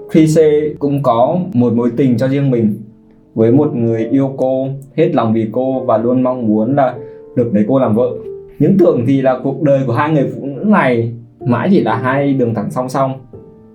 [0.10, 0.41] PC
[0.79, 2.73] cũng có một mối tình cho riêng mình,
[3.36, 6.95] với một người yêu cô, hết lòng vì cô và luôn mong muốn là
[7.36, 8.10] được lấy cô làm vợ.
[8.60, 11.13] Những tưởng thì là cuộc đời của hai người phụ nữ này
[11.45, 13.12] mãi chỉ là hai đường thẳng song song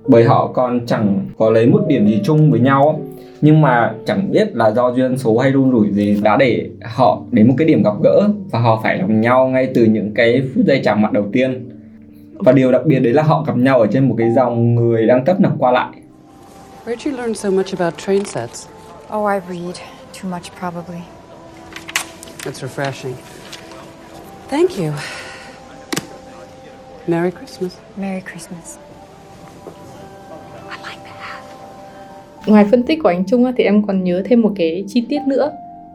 [0.07, 3.01] bởi họ còn chẳng có lấy một điểm gì chung với nhau
[3.41, 7.21] nhưng mà chẳng biết là do duyên số hay run rủi gì đã để họ
[7.31, 10.43] đến một cái điểm gặp gỡ và họ phải lòng nhau ngay từ những cái
[10.55, 11.71] phút giây chạm mặt đầu tiên
[12.35, 15.07] và điều đặc biệt đấy là họ gặp nhau ở trên một cái dòng người
[15.07, 15.91] đang tấp nập qua lại
[16.87, 18.69] Where'd you learn so much about train sets?
[19.13, 19.77] Oh, I read.
[20.13, 21.03] Too much, probably.
[22.45, 23.15] That's refreshing.
[24.49, 24.93] Thank you.
[27.07, 27.79] Merry Christmas.
[27.97, 28.79] Merry Christmas.
[32.47, 35.21] Ngoài phân tích của anh Trung thì em còn nhớ thêm một cái chi tiết
[35.29, 35.51] nữa.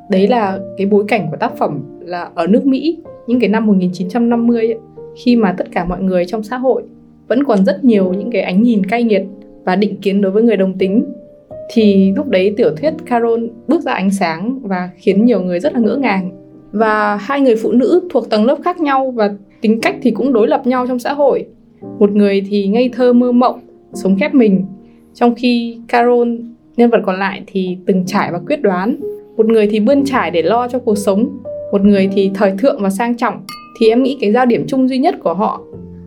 [0.10, 3.66] Đấy là cái bối cảnh của tác phẩm là ở nước Mỹ, những cái năm
[3.66, 4.78] 1950 ấy,
[5.24, 6.84] khi mà tất cả mọi người trong xã hội
[7.28, 9.24] vẫn còn rất nhiều những cái ánh nhìn cay nghiệt
[9.64, 11.06] và định kiến đối với người đồng tính.
[11.74, 15.74] Thì lúc đấy tiểu thuyết Carol bước ra ánh sáng và khiến nhiều người rất
[15.74, 16.32] là ngỡ ngàng.
[16.72, 20.34] Và hai người phụ nữ thuộc tầng lớp khác nhau và tính cách thì cũng
[20.34, 21.46] đối lập nhau trong xã hội.
[22.00, 23.60] Một người thì ngây thơ mơ mộng
[23.94, 24.66] sống khép mình
[25.14, 26.30] trong khi Carol,
[26.78, 28.96] nhân vật còn lại thì từng trải và quyết đoán.
[29.38, 31.30] Một người thì bươn trải để lo cho cuộc sống,
[31.72, 33.34] một người thì thời thượng và sang trọng,
[33.80, 35.62] thì em nghĩ cái giao điểm chung duy nhất của họ,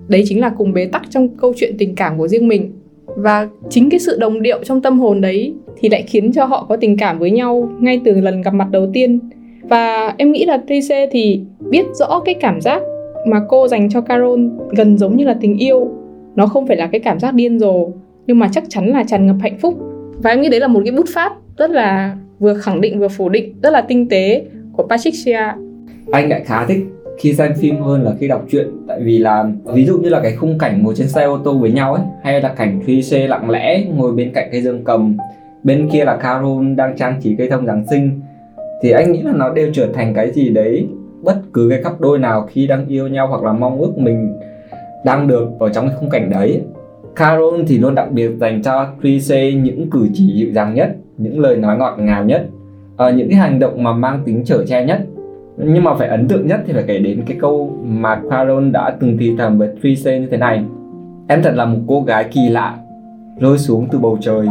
[0.09, 2.73] đấy chính là cùng bế tắc trong câu chuyện tình cảm của riêng mình.
[3.07, 6.67] Và chính cái sự đồng điệu trong tâm hồn đấy thì lại khiến cho họ
[6.69, 9.19] có tình cảm với nhau ngay từ lần gặp mặt đầu tiên.
[9.63, 12.83] Và em nghĩ là Trice thì biết rõ cái cảm giác
[13.27, 15.91] mà cô dành cho Carol gần giống như là tình yêu.
[16.37, 17.89] Nó không phải là cái cảm giác điên rồ
[18.27, 19.79] nhưng mà chắc chắn là tràn ngập hạnh phúc.
[20.23, 23.09] Và em nghĩ đấy là một cái bút pháp rất là vừa khẳng định, vừa
[23.09, 24.45] phủ định, rất là tinh tế
[24.77, 25.43] của Patricia
[26.13, 26.85] anh lại khá thích
[27.19, 28.67] khi xem phim hơn là khi đọc truyện.
[28.89, 31.59] Tại vì là, ví dụ như là cái khung cảnh ngồi trên xe ô tô
[31.59, 34.85] với nhau ấy, hay là cảnh khi xe lặng lẽ ngồi bên cạnh cây dương
[34.85, 35.17] cầm,
[35.63, 38.21] bên kia là Carol đang trang trí cây thông Giáng sinh,
[38.83, 40.87] thì anh nghĩ là nó đều trở thành cái gì đấy
[41.23, 44.39] bất cứ cái cặp đôi nào khi đang yêu nhau hoặc là mong ước mình
[45.05, 46.63] đang được ở trong cái khung cảnh đấy.
[47.17, 51.41] Carol thì luôn đặc biệt dành cho Tracy những cử chỉ dịu dàng nhất những
[51.41, 52.47] lời nói ngọt ngào nhất
[52.97, 55.07] à, những cái hành động mà mang tính trở che nhất
[55.57, 58.97] nhưng mà phải ấn tượng nhất thì phải kể đến cái câu mà Carol đã
[59.01, 60.65] từng thì thầm với Tracy như thế này
[61.29, 62.77] em thật là một cô gái kỳ lạ
[63.41, 64.47] rơi xuống từ bầu trời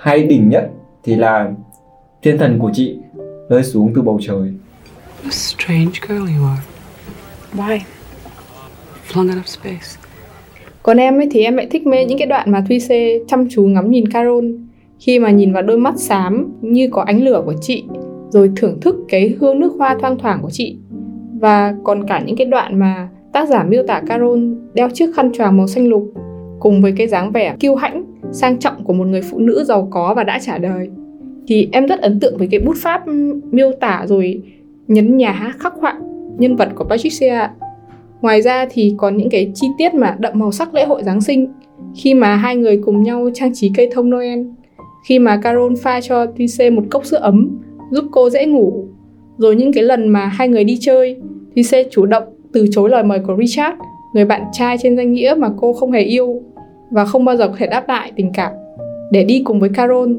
[0.00, 0.70] hay đỉnh nhất
[1.04, 1.52] thì là
[2.22, 2.98] thiên thần của chị
[3.48, 4.54] rơi xuống từ bầu trời
[5.22, 6.62] What a strange girl you are.
[7.52, 7.84] Why?
[9.06, 9.99] Flung out of space.
[10.82, 13.48] Còn em ấy thì em lại thích mê những cái đoạn mà Thuy Xê chăm
[13.50, 14.44] chú ngắm nhìn Carol.
[14.98, 17.84] Khi mà nhìn vào đôi mắt xám như có ánh lửa của chị,
[18.30, 20.76] rồi thưởng thức cái hương nước hoa thoang thoảng của chị.
[21.40, 24.40] Và còn cả những cái đoạn mà tác giả miêu tả Carol
[24.74, 26.12] đeo chiếc khăn choàng màu xanh lục
[26.60, 29.88] cùng với cái dáng vẻ kiêu hãnh, sang trọng của một người phụ nữ giàu
[29.90, 30.88] có và đã trả đời.
[31.46, 33.02] Thì em rất ấn tượng với cái bút pháp
[33.50, 34.42] miêu tả rồi
[34.88, 36.00] nhấn nhá khắc họa
[36.38, 37.48] nhân vật của Patricia
[38.22, 41.20] Ngoài ra thì còn những cái chi tiết mà đậm màu sắc lễ hội Giáng
[41.20, 41.46] sinh,
[41.94, 44.42] khi mà hai người cùng nhau trang trí cây thông Noel,
[45.08, 47.58] khi mà Carol pha cho Tise một cốc sữa ấm,
[47.90, 48.84] giúp cô dễ ngủ.
[49.36, 51.16] Rồi những cái lần mà hai người đi chơi,
[51.54, 53.76] Tise chủ động từ chối lời mời của Richard,
[54.14, 56.42] người bạn trai trên danh nghĩa mà cô không hề yêu,
[56.90, 58.52] và không bao giờ có thể đáp lại tình cảm,
[59.10, 60.12] để đi cùng với Carol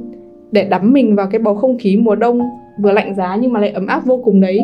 [0.51, 2.41] để đắm mình vào cái bầu không khí mùa đông
[2.81, 4.59] vừa lạnh giá nhưng mà lại ấm áp vô cùng đấy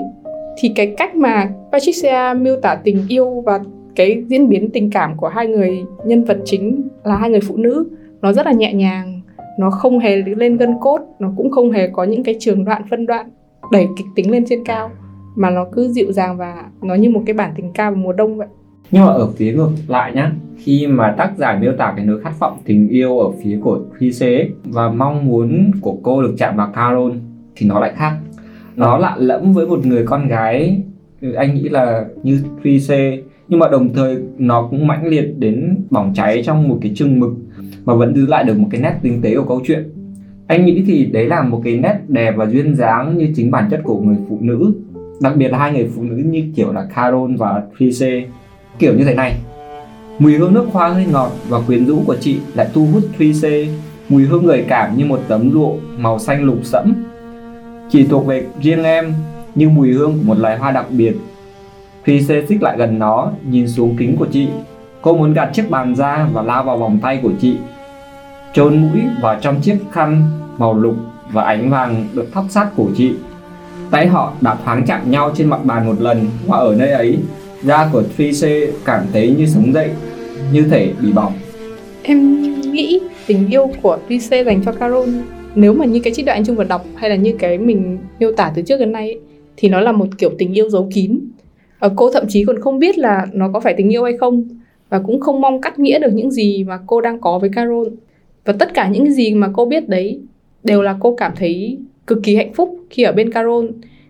[0.62, 3.60] thì cái cách mà Patricia miêu tả tình yêu và
[3.96, 7.58] cái diễn biến tình cảm của hai người nhân vật chính là hai người phụ
[7.58, 7.88] nữ,
[8.22, 9.22] nó rất là nhẹ nhàng,
[9.60, 12.82] nó không hề lên gân cốt, nó cũng không hề có những cái trường đoạn,
[12.90, 13.30] phân đoạn
[13.72, 14.90] đẩy kịch tính lên trên cao,
[15.36, 18.14] mà nó cứ dịu dàng và nó như một cái bản tình ca vào mùa
[18.14, 18.48] đông vậy.
[18.92, 22.22] Nhưng mà ở phía ngược lại nhá, khi mà tác giả miêu tả cái nỗi
[22.24, 26.36] khát vọng tình yêu ở phía của Thuy Xế và mong muốn của cô được
[26.38, 27.12] chạm vào Carol
[27.56, 28.12] thì nó lại khác
[28.78, 30.82] nó lạ lẫm với một người con gái,
[31.36, 32.92] anh nghĩ là như Thuy C.
[33.48, 37.20] Nhưng mà đồng thời nó cũng mãnh liệt đến bỏng cháy trong một cái chừng
[37.20, 37.32] mực
[37.86, 39.90] mà vẫn giữ lại được một cái nét tinh tế của câu chuyện.
[40.48, 43.68] Anh nghĩ thì đấy là một cái nét đẹp và duyên dáng như chính bản
[43.72, 44.74] chất của người phụ nữ.
[45.22, 48.26] Đặc biệt là hai người phụ nữ như kiểu là Carol và Trise
[48.80, 49.34] kiểu như thế này.
[50.20, 53.68] Mùi hương nước hoa hơi ngọt và quyến rũ của chị lại thu hút Trise
[54.10, 56.94] mùi hương gợi cảm như một tấm lụa màu xanh lục sẫm
[57.90, 59.14] chỉ thuộc về riêng em
[59.56, 61.14] như mùi hương của một loài hoa đặc biệt.
[62.04, 64.48] Khi xê xích lại gần nó, nhìn xuống kính của chị,
[65.02, 67.58] cô muốn gạt chiếc bàn ra và lao vào vòng tay của chị.
[68.54, 70.24] Trôn mũi vào trong chiếc khăn
[70.58, 70.96] màu lục
[71.32, 73.12] và ánh vàng được thắp sát cổ chị.
[73.92, 77.20] Tay họ đã thoáng chạm nhau trên mặt bàn một lần và ở nơi ấy.
[77.64, 79.90] Da của Tracy cảm thấy như sống dậy,
[80.52, 81.34] như thể bị bỏng.
[82.04, 85.10] Em nghĩ tình yêu của Trise dành cho Carol
[85.58, 87.98] nếu mà như cái trích đoạn anh Trung vừa đọc hay là như cái mình
[88.20, 89.20] miêu tả từ trước đến nay ấy,
[89.58, 91.20] thì nó là một kiểu tình yêu giấu kín.
[91.80, 94.48] Ở cô thậm chí còn không biết là nó có phải tình yêu hay không
[94.90, 97.88] và cũng không mong cắt nghĩa được những gì mà cô đang có với Carol.
[98.46, 100.20] Và tất cả những gì mà cô biết đấy
[100.64, 103.66] đều là cô cảm thấy cực kỳ hạnh phúc khi ở bên Carol.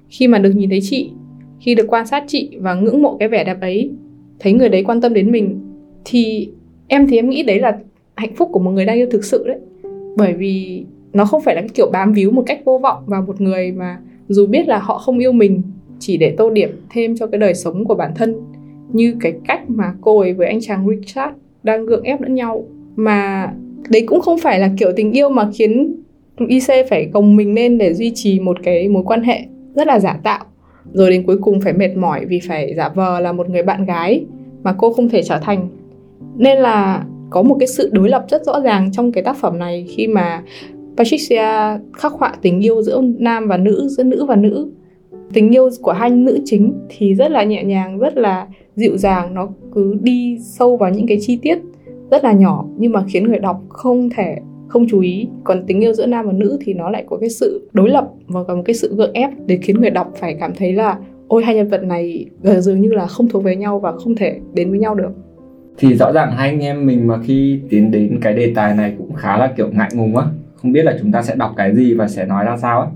[0.10, 1.10] Khi mà được nhìn thấy chị
[1.60, 3.91] khi được quan sát chị và ngưỡng mộ cái vẻ đẹp ấy
[4.39, 5.60] thấy người đấy quan tâm đến mình
[6.05, 6.49] thì
[6.88, 7.77] em thì em nghĩ đấy là
[8.15, 9.60] hạnh phúc của một người đang yêu thực sự đấy.
[10.15, 10.83] Bởi vì
[11.17, 13.71] nó không phải là cái kiểu bám víu một cách vô vọng vào một người
[13.71, 15.62] mà dù biết là họ không yêu mình,
[15.99, 18.36] chỉ để tô điểm thêm cho cái đời sống của bản thân,
[18.91, 22.65] như cái cách mà cô ấy với anh chàng Richard đang gượng ép lẫn nhau.
[22.95, 23.51] Mà
[23.89, 25.95] đấy cũng không phải là kiểu tình yêu mà khiến
[26.47, 29.39] IC phải gồng mình lên để duy trì một cái mối quan hệ
[29.75, 30.45] rất là giả tạo.
[30.93, 33.86] Rồi đến cuối cùng phải mệt mỏi vì phải giả vờ là một người bạn
[33.86, 34.25] gái
[34.63, 35.67] mà cô không thể trở thành.
[36.36, 39.60] Nên là có một cái sự đối lập rất rõ ràng trong cái tác phẩm
[39.60, 40.43] này khi mà
[40.97, 44.71] Patricia khắc họa tình yêu giữa nam và nữ, giữa nữ và nữ.
[45.33, 49.33] Tình yêu của hai nữ chính thì rất là nhẹ nhàng, rất là dịu dàng,
[49.33, 51.57] nó cứ đi sâu vào những cái chi tiết
[52.12, 55.27] rất là nhỏ nhưng mà khiến người đọc không thể không chú ý.
[55.43, 58.10] Còn tình yêu giữa nam và nữ thì nó lại có cái sự đối lập
[58.27, 60.99] và có một cái sự gượng ép để khiến người đọc phải cảm thấy là
[61.27, 62.25] ôi hai nhân vật này
[62.60, 65.12] dường như là không thuộc về nhau và không thể đến với nhau được.
[65.77, 68.95] Thì rõ ràng hai anh em mình mà khi tiến đến cái đề tài này
[68.97, 70.25] cũng khá là kiểu ngại ngùng á
[70.61, 72.89] không biết là chúng ta sẽ đọc cái gì và sẽ nói ra sao ấy.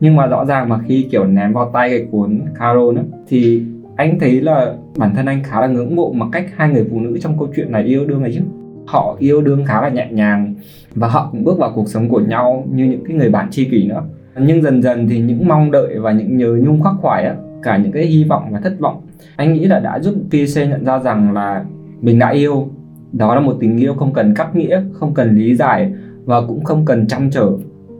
[0.00, 3.62] Nhưng mà rõ ràng mà khi kiểu ném vào tay cái cuốn Carol nữa thì
[3.96, 7.00] anh thấy là bản thân anh khá là ngưỡng mộ mà cách hai người phụ
[7.00, 8.40] nữ trong câu chuyện này yêu đương này chứ.
[8.86, 10.54] Họ yêu đương khá là nhẹ nhàng
[10.94, 13.64] và họ cũng bước vào cuộc sống của nhau như những cái người bạn tri
[13.64, 14.02] kỷ nữa.
[14.38, 17.76] Nhưng dần dần thì những mong đợi và những nhớ nhung khắc khoải á, cả
[17.76, 19.00] những cái hy vọng và thất vọng,
[19.36, 21.64] anh nghĩ là đã giúp PC nhận ra rằng là
[22.00, 22.68] mình đã yêu.
[23.12, 25.92] Đó là một tình yêu không cần cắt nghĩa, không cần lý giải
[26.26, 27.50] và cũng không cần chăm trở.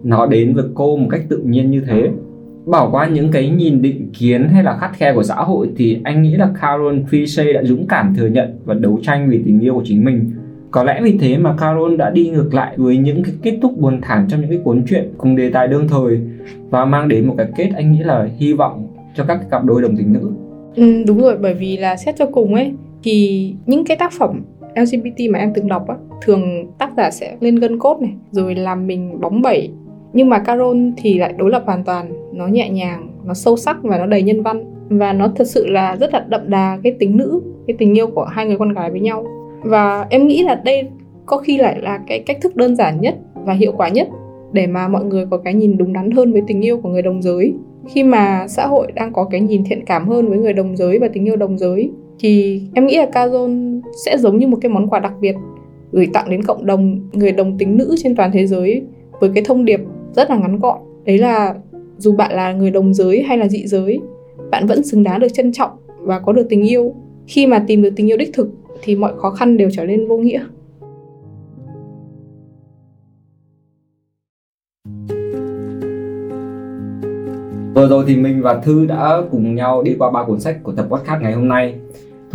[0.04, 2.10] Nó đến với cô một cách tự nhiên như thế.
[2.66, 6.00] Bỏ qua những cái nhìn định kiến hay là khắt khe của xã hội thì
[6.04, 9.60] anh nghĩ là Carol Trichet đã dũng cảm thừa nhận và đấu tranh vì tình
[9.60, 10.30] yêu của chính mình.
[10.70, 13.78] Có lẽ vì thế mà Carol đã đi ngược lại với những cái kết thúc
[13.78, 16.20] buồn thảm trong những cái cuốn truyện cùng đề tài đương thời
[16.70, 18.86] và mang đến một cái kết anh nghĩ là hy vọng
[19.16, 20.30] cho các cặp đôi đồng tính nữ.
[20.76, 24.42] Ừ, đúng rồi bởi vì là xét cho cùng ấy thì những cái tác phẩm
[24.76, 26.42] LGBT mà em từng đọc á, thường
[26.78, 29.70] tác giả sẽ lên gân cốt này, rồi làm mình bóng bẩy.
[30.12, 33.76] Nhưng mà Carol thì lại đối lập hoàn toàn, nó nhẹ nhàng, nó sâu sắc
[33.82, 34.64] và nó đầy nhân văn.
[34.88, 38.06] Và nó thật sự là rất là đậm đà cái tính nữ, cái tình yêu
[38.06, 39.26] của hai người con gái với nhau.
[39.62, 40.88] Và em nghĩ là đây
[41.26, 44.08] có khi lại là cái cách thức đơn giản nhất và hiệu quả nhất
[44.52, 47.02] để mà mọi người có cái nhìn đúng đắn hơn với tình yêu của người
[47.02, 47.54] đồng giới.
[47.88, 50.98] Khi mà xã hội đang có cái nhìn thiện cảm hơn với người đồng giới
[50.98, 54.72] và tình yêu đồng giới thì em nghĩ là Kazon sẽ giống như một cái
[54.72, 55.34] món quà đặc biệt
[55.92, 58.82] gửi tặng đến cộng đồng, người đồng tính nữ trên toàn thế giới
[59.20, 59.80] với cái thông điệp
[60.12, 60.78] rất là ngắn gọn.
[61.04, 61.54] Đấy là
[61.98, 64.00] dù bạn là người đồng giới hay là dị giới,
[64.50, 66.94] bạn vẫn xứng đáng được trân trọng và có được tình yêu.
[67.26, 68.48] Khi mà tìm được tình yêu đích thực
[68.82, 70.44] thì mọi khó khăn đều trở nên vô nghĩa.
[77.74, 80.72] Vừa rồi thì mình và Thư đã cùng nhau đi qua ba cuốn sách của
[80.72, 81.74] tập podcast ngày hôm nay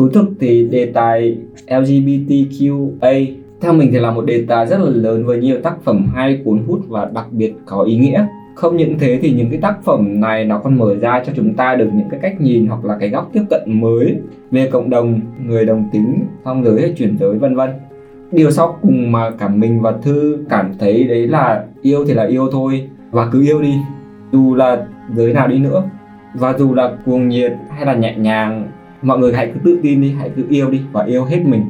[0.02, 1.38] túi thực thì đề tài
[1.68, 3.26] LGBTQA
[3.62, 6.42] theo mình thì là một đề tài rất là lớn với nhiều tác phẩm hay
[6.46, 8.26] cuốn hút và đặc biệt có ý nghĩa.
[8.56, 11.54] Không những thế thì những cái tác phẩm này nó còn mở ra cho chúng
[11.54, 14.16] ta được những cái cách nhìn hoặc là cái góc tiếp cận mới
[14.52, 17.70] về cộng đồng, người đồng tính, song giới hay chuyển giới vân vân.
[18.32, 22.24] Điều sau cùng mà cả mình và Thư cảm thấy đấy là yêu thì là
[22.24, 23.74] yêu thôi và cứ yêu đi
[24.32, 24.86] dù là
[25.16, 25.84] giới nào đi nữa
[26.34, 30.02] và dù là cuồng nhiệt hay là nhẹ nhàng mọi người hãy cứ tự tin
[30.02, 31.66] đi hãy cứ yêu đi và yêu hết mình.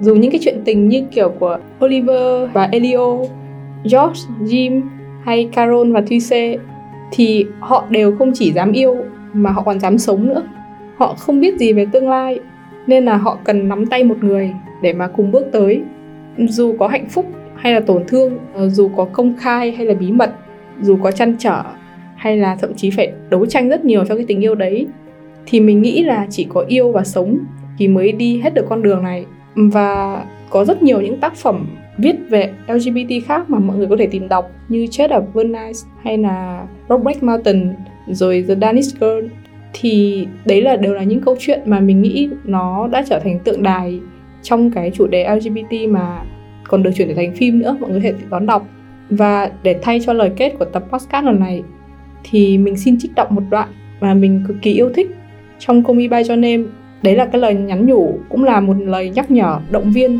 [0.00, 3.16] Dù những cái chuyện tình như kiểu của Oliver và Elio
[3.82, 4.82] George, Jim
[5.24, 6.56] hay Carol và Thuise
[7.12, 8.96] thì họ đều không chỉ dám yêu
[9.32, 10.42] mà họ còn dám sống nữa.
[10.96, 12.38] Họ không biết gì về tương lai
[12.86, 14.50] nên là họ cần nắm tay một người
[14.82, 15.82] để mà cùng bước tới.
[16.38, 19.94] Dù có hạnh phúc hay là tổn thương ờ, dù có công khai hay là
[19.94, 20.30] bí mật
[20.80, 21.62] dù có chăn trở
[22.16, 24.86] hay là thậm chí phải đấu tranh rất nhiều cho cái tình yêu đấy
[25.46, 27.38] thì mình nghĩ là chỉ có yêu và sống
[27.78, 29.26] thì mới đi hết được con đường này.
[29.54, 31.66] Và có rất nhiều những tác phẩm
[31.98, 35.80] viết về LGBT khác mà mọi người có thể tìm đọc như Chết ở Venice
[36.02, 37.74] hay là Brokeback Mountain
[38.06, 39.26] rồi The Danish Girl.
[39.72, 43.38] Thì đấy là đều là những câu chuyện mà mình nghĩ nó đã trở thành
[43.38, 44.00] tượng đài
[44.42, 46.22] trong cái chủ đề LGBT mà
[46.68, 48.66] còn được chuyển thể thành phim nữa, mọi người có thể đón đọc.
[49.10, 51.62] Và để thay cho lời kết của tập podcast lần này
[52.30, 53.68] thì mình xin trích đọc một đoạn
[54.00, 55.10] mà mình cực kỳ yêu thích
[55.66, 56.62] trong Komi Bay By Your Name.
[57.02, 60.18] Đấy là cái lời nhắn nhủ, cũng là một lời nhắc nhở, động viên.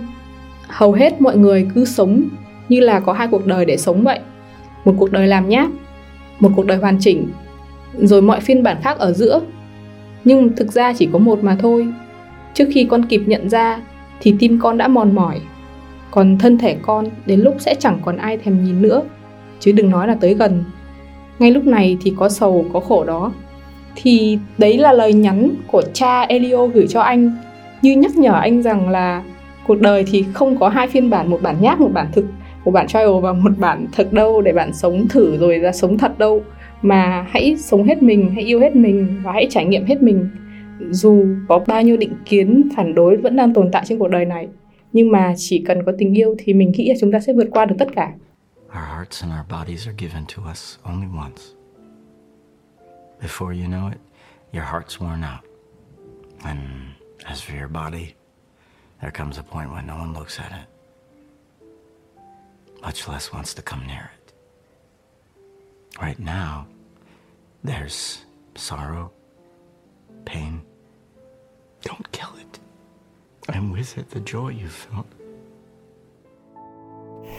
[0.69, 2.23] Hầu hết mọi người cứ sống
[2.69, 4.19] như là có hai cuộc đời để sống vậy.
[4.85, 5.71] Một cuộc đời làm nháp,
[6.41, 7.29] một cuộc đời hoàn chỉnh,
[7.99, 9.41] rồi mọi phiên bản khác ở giữa.
[10.25, 11.89] Nhưng thực ra chỉ có một mà thôi.
[12.55, 13.81] Trước khi con kịp nhận ra
[14.21, 15.41] thì tim con đã mòn mỏi.
[16.11, 19.03] Còn thân thể con đến lúc sẽ chẳng còn ai thèm nhìn nữa,
[19.61, 20.65] chứ đừng nói là tới gần
[21.39, 23.33] ngay lúc này thì có sầu có khổ đó
[23.97, 27.31] thì đấy là lời nhắn của cha Elio gửi cho anh,
[27.83, 29.23] như nhắc nhở anh rằng là
[29.67, 32.25] cuộc đời thì không có hai phiên bản, một bản nháp một bản thực.
[32.65, 35.99] Một bản trial và một bản thật đâu, để bạn sống thử rồi ra sống
[35.99, 36.43] thật đâu.
[36.83, 40.29] Mà hãy sống hết mình, hãy yêu hết mình và hãy trải nghiệm hết mình.
[40.91, 44.25] Dù có bao nhiêu định kiến phản đối vẫn đang tồn tại trên cuộc đời
[44.25, 44.49] này,
[44.93, 47.49] nhưng mà chỉ cần có tình yêu thì mình nghĩ là chúng ta sẽ vượt
[47.51, 48.13] qua được tất cả.
[48.67, 51.64] Our hearts and our bodies are given to us only once.
[53.25, 54.01] Before you know it,
[54.53, 55.45] your heart's worn out.
[56.45, 56.61] And
[57.27, 58.17] as for your body,
[59.01, 60.67] there comes a point when no one looks at it,
[62.83, 64.35] much less wants to come near it.
[66.03, 66.67] Right now,
[67.65, 69.11] there's sorrow,
[70.27, 70.61] pain.
[71.81, 72.59] Don't kill it.
[73.49, 75.07] And with it, the joy you felt.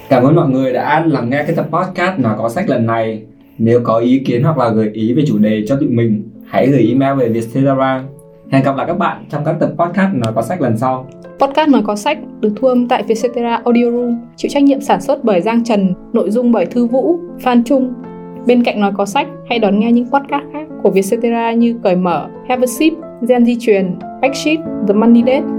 [0.09, 3.25] Cảm ơn mọi người đã lắng nghe cái tập podcast nói có sách lần này.
[3.57, 6.67] Nếu có ý kiến hoặc là gợi ý về chủ đề cho tụi mình, hãy
[6.67, 8.03] gửi email về Vietcetera.
[8.49, 11.07] Hẹn gặp lại các bạn trong các tập podcast nói có sách lần sau.
[11.39, 15.01] Podcast nói có sách được thu âm tại Vietcetera Audio Room, chịu trách nhiệm sản
[15.01, 17.93] xuất bởi Giang Trần, nội dung bởi Thư Vũ, Phan Trung.
[18.47, 21.95] Bên cạnh nói có sách, hãy đón nghe những podcast khác của Vietcetera như Cởi
[21.95, 22.93] Mở, Have a Sip,
[23.27, 23.91] Gen Di truyền,
[24.21, 25.54] Backsheet, The Money Date.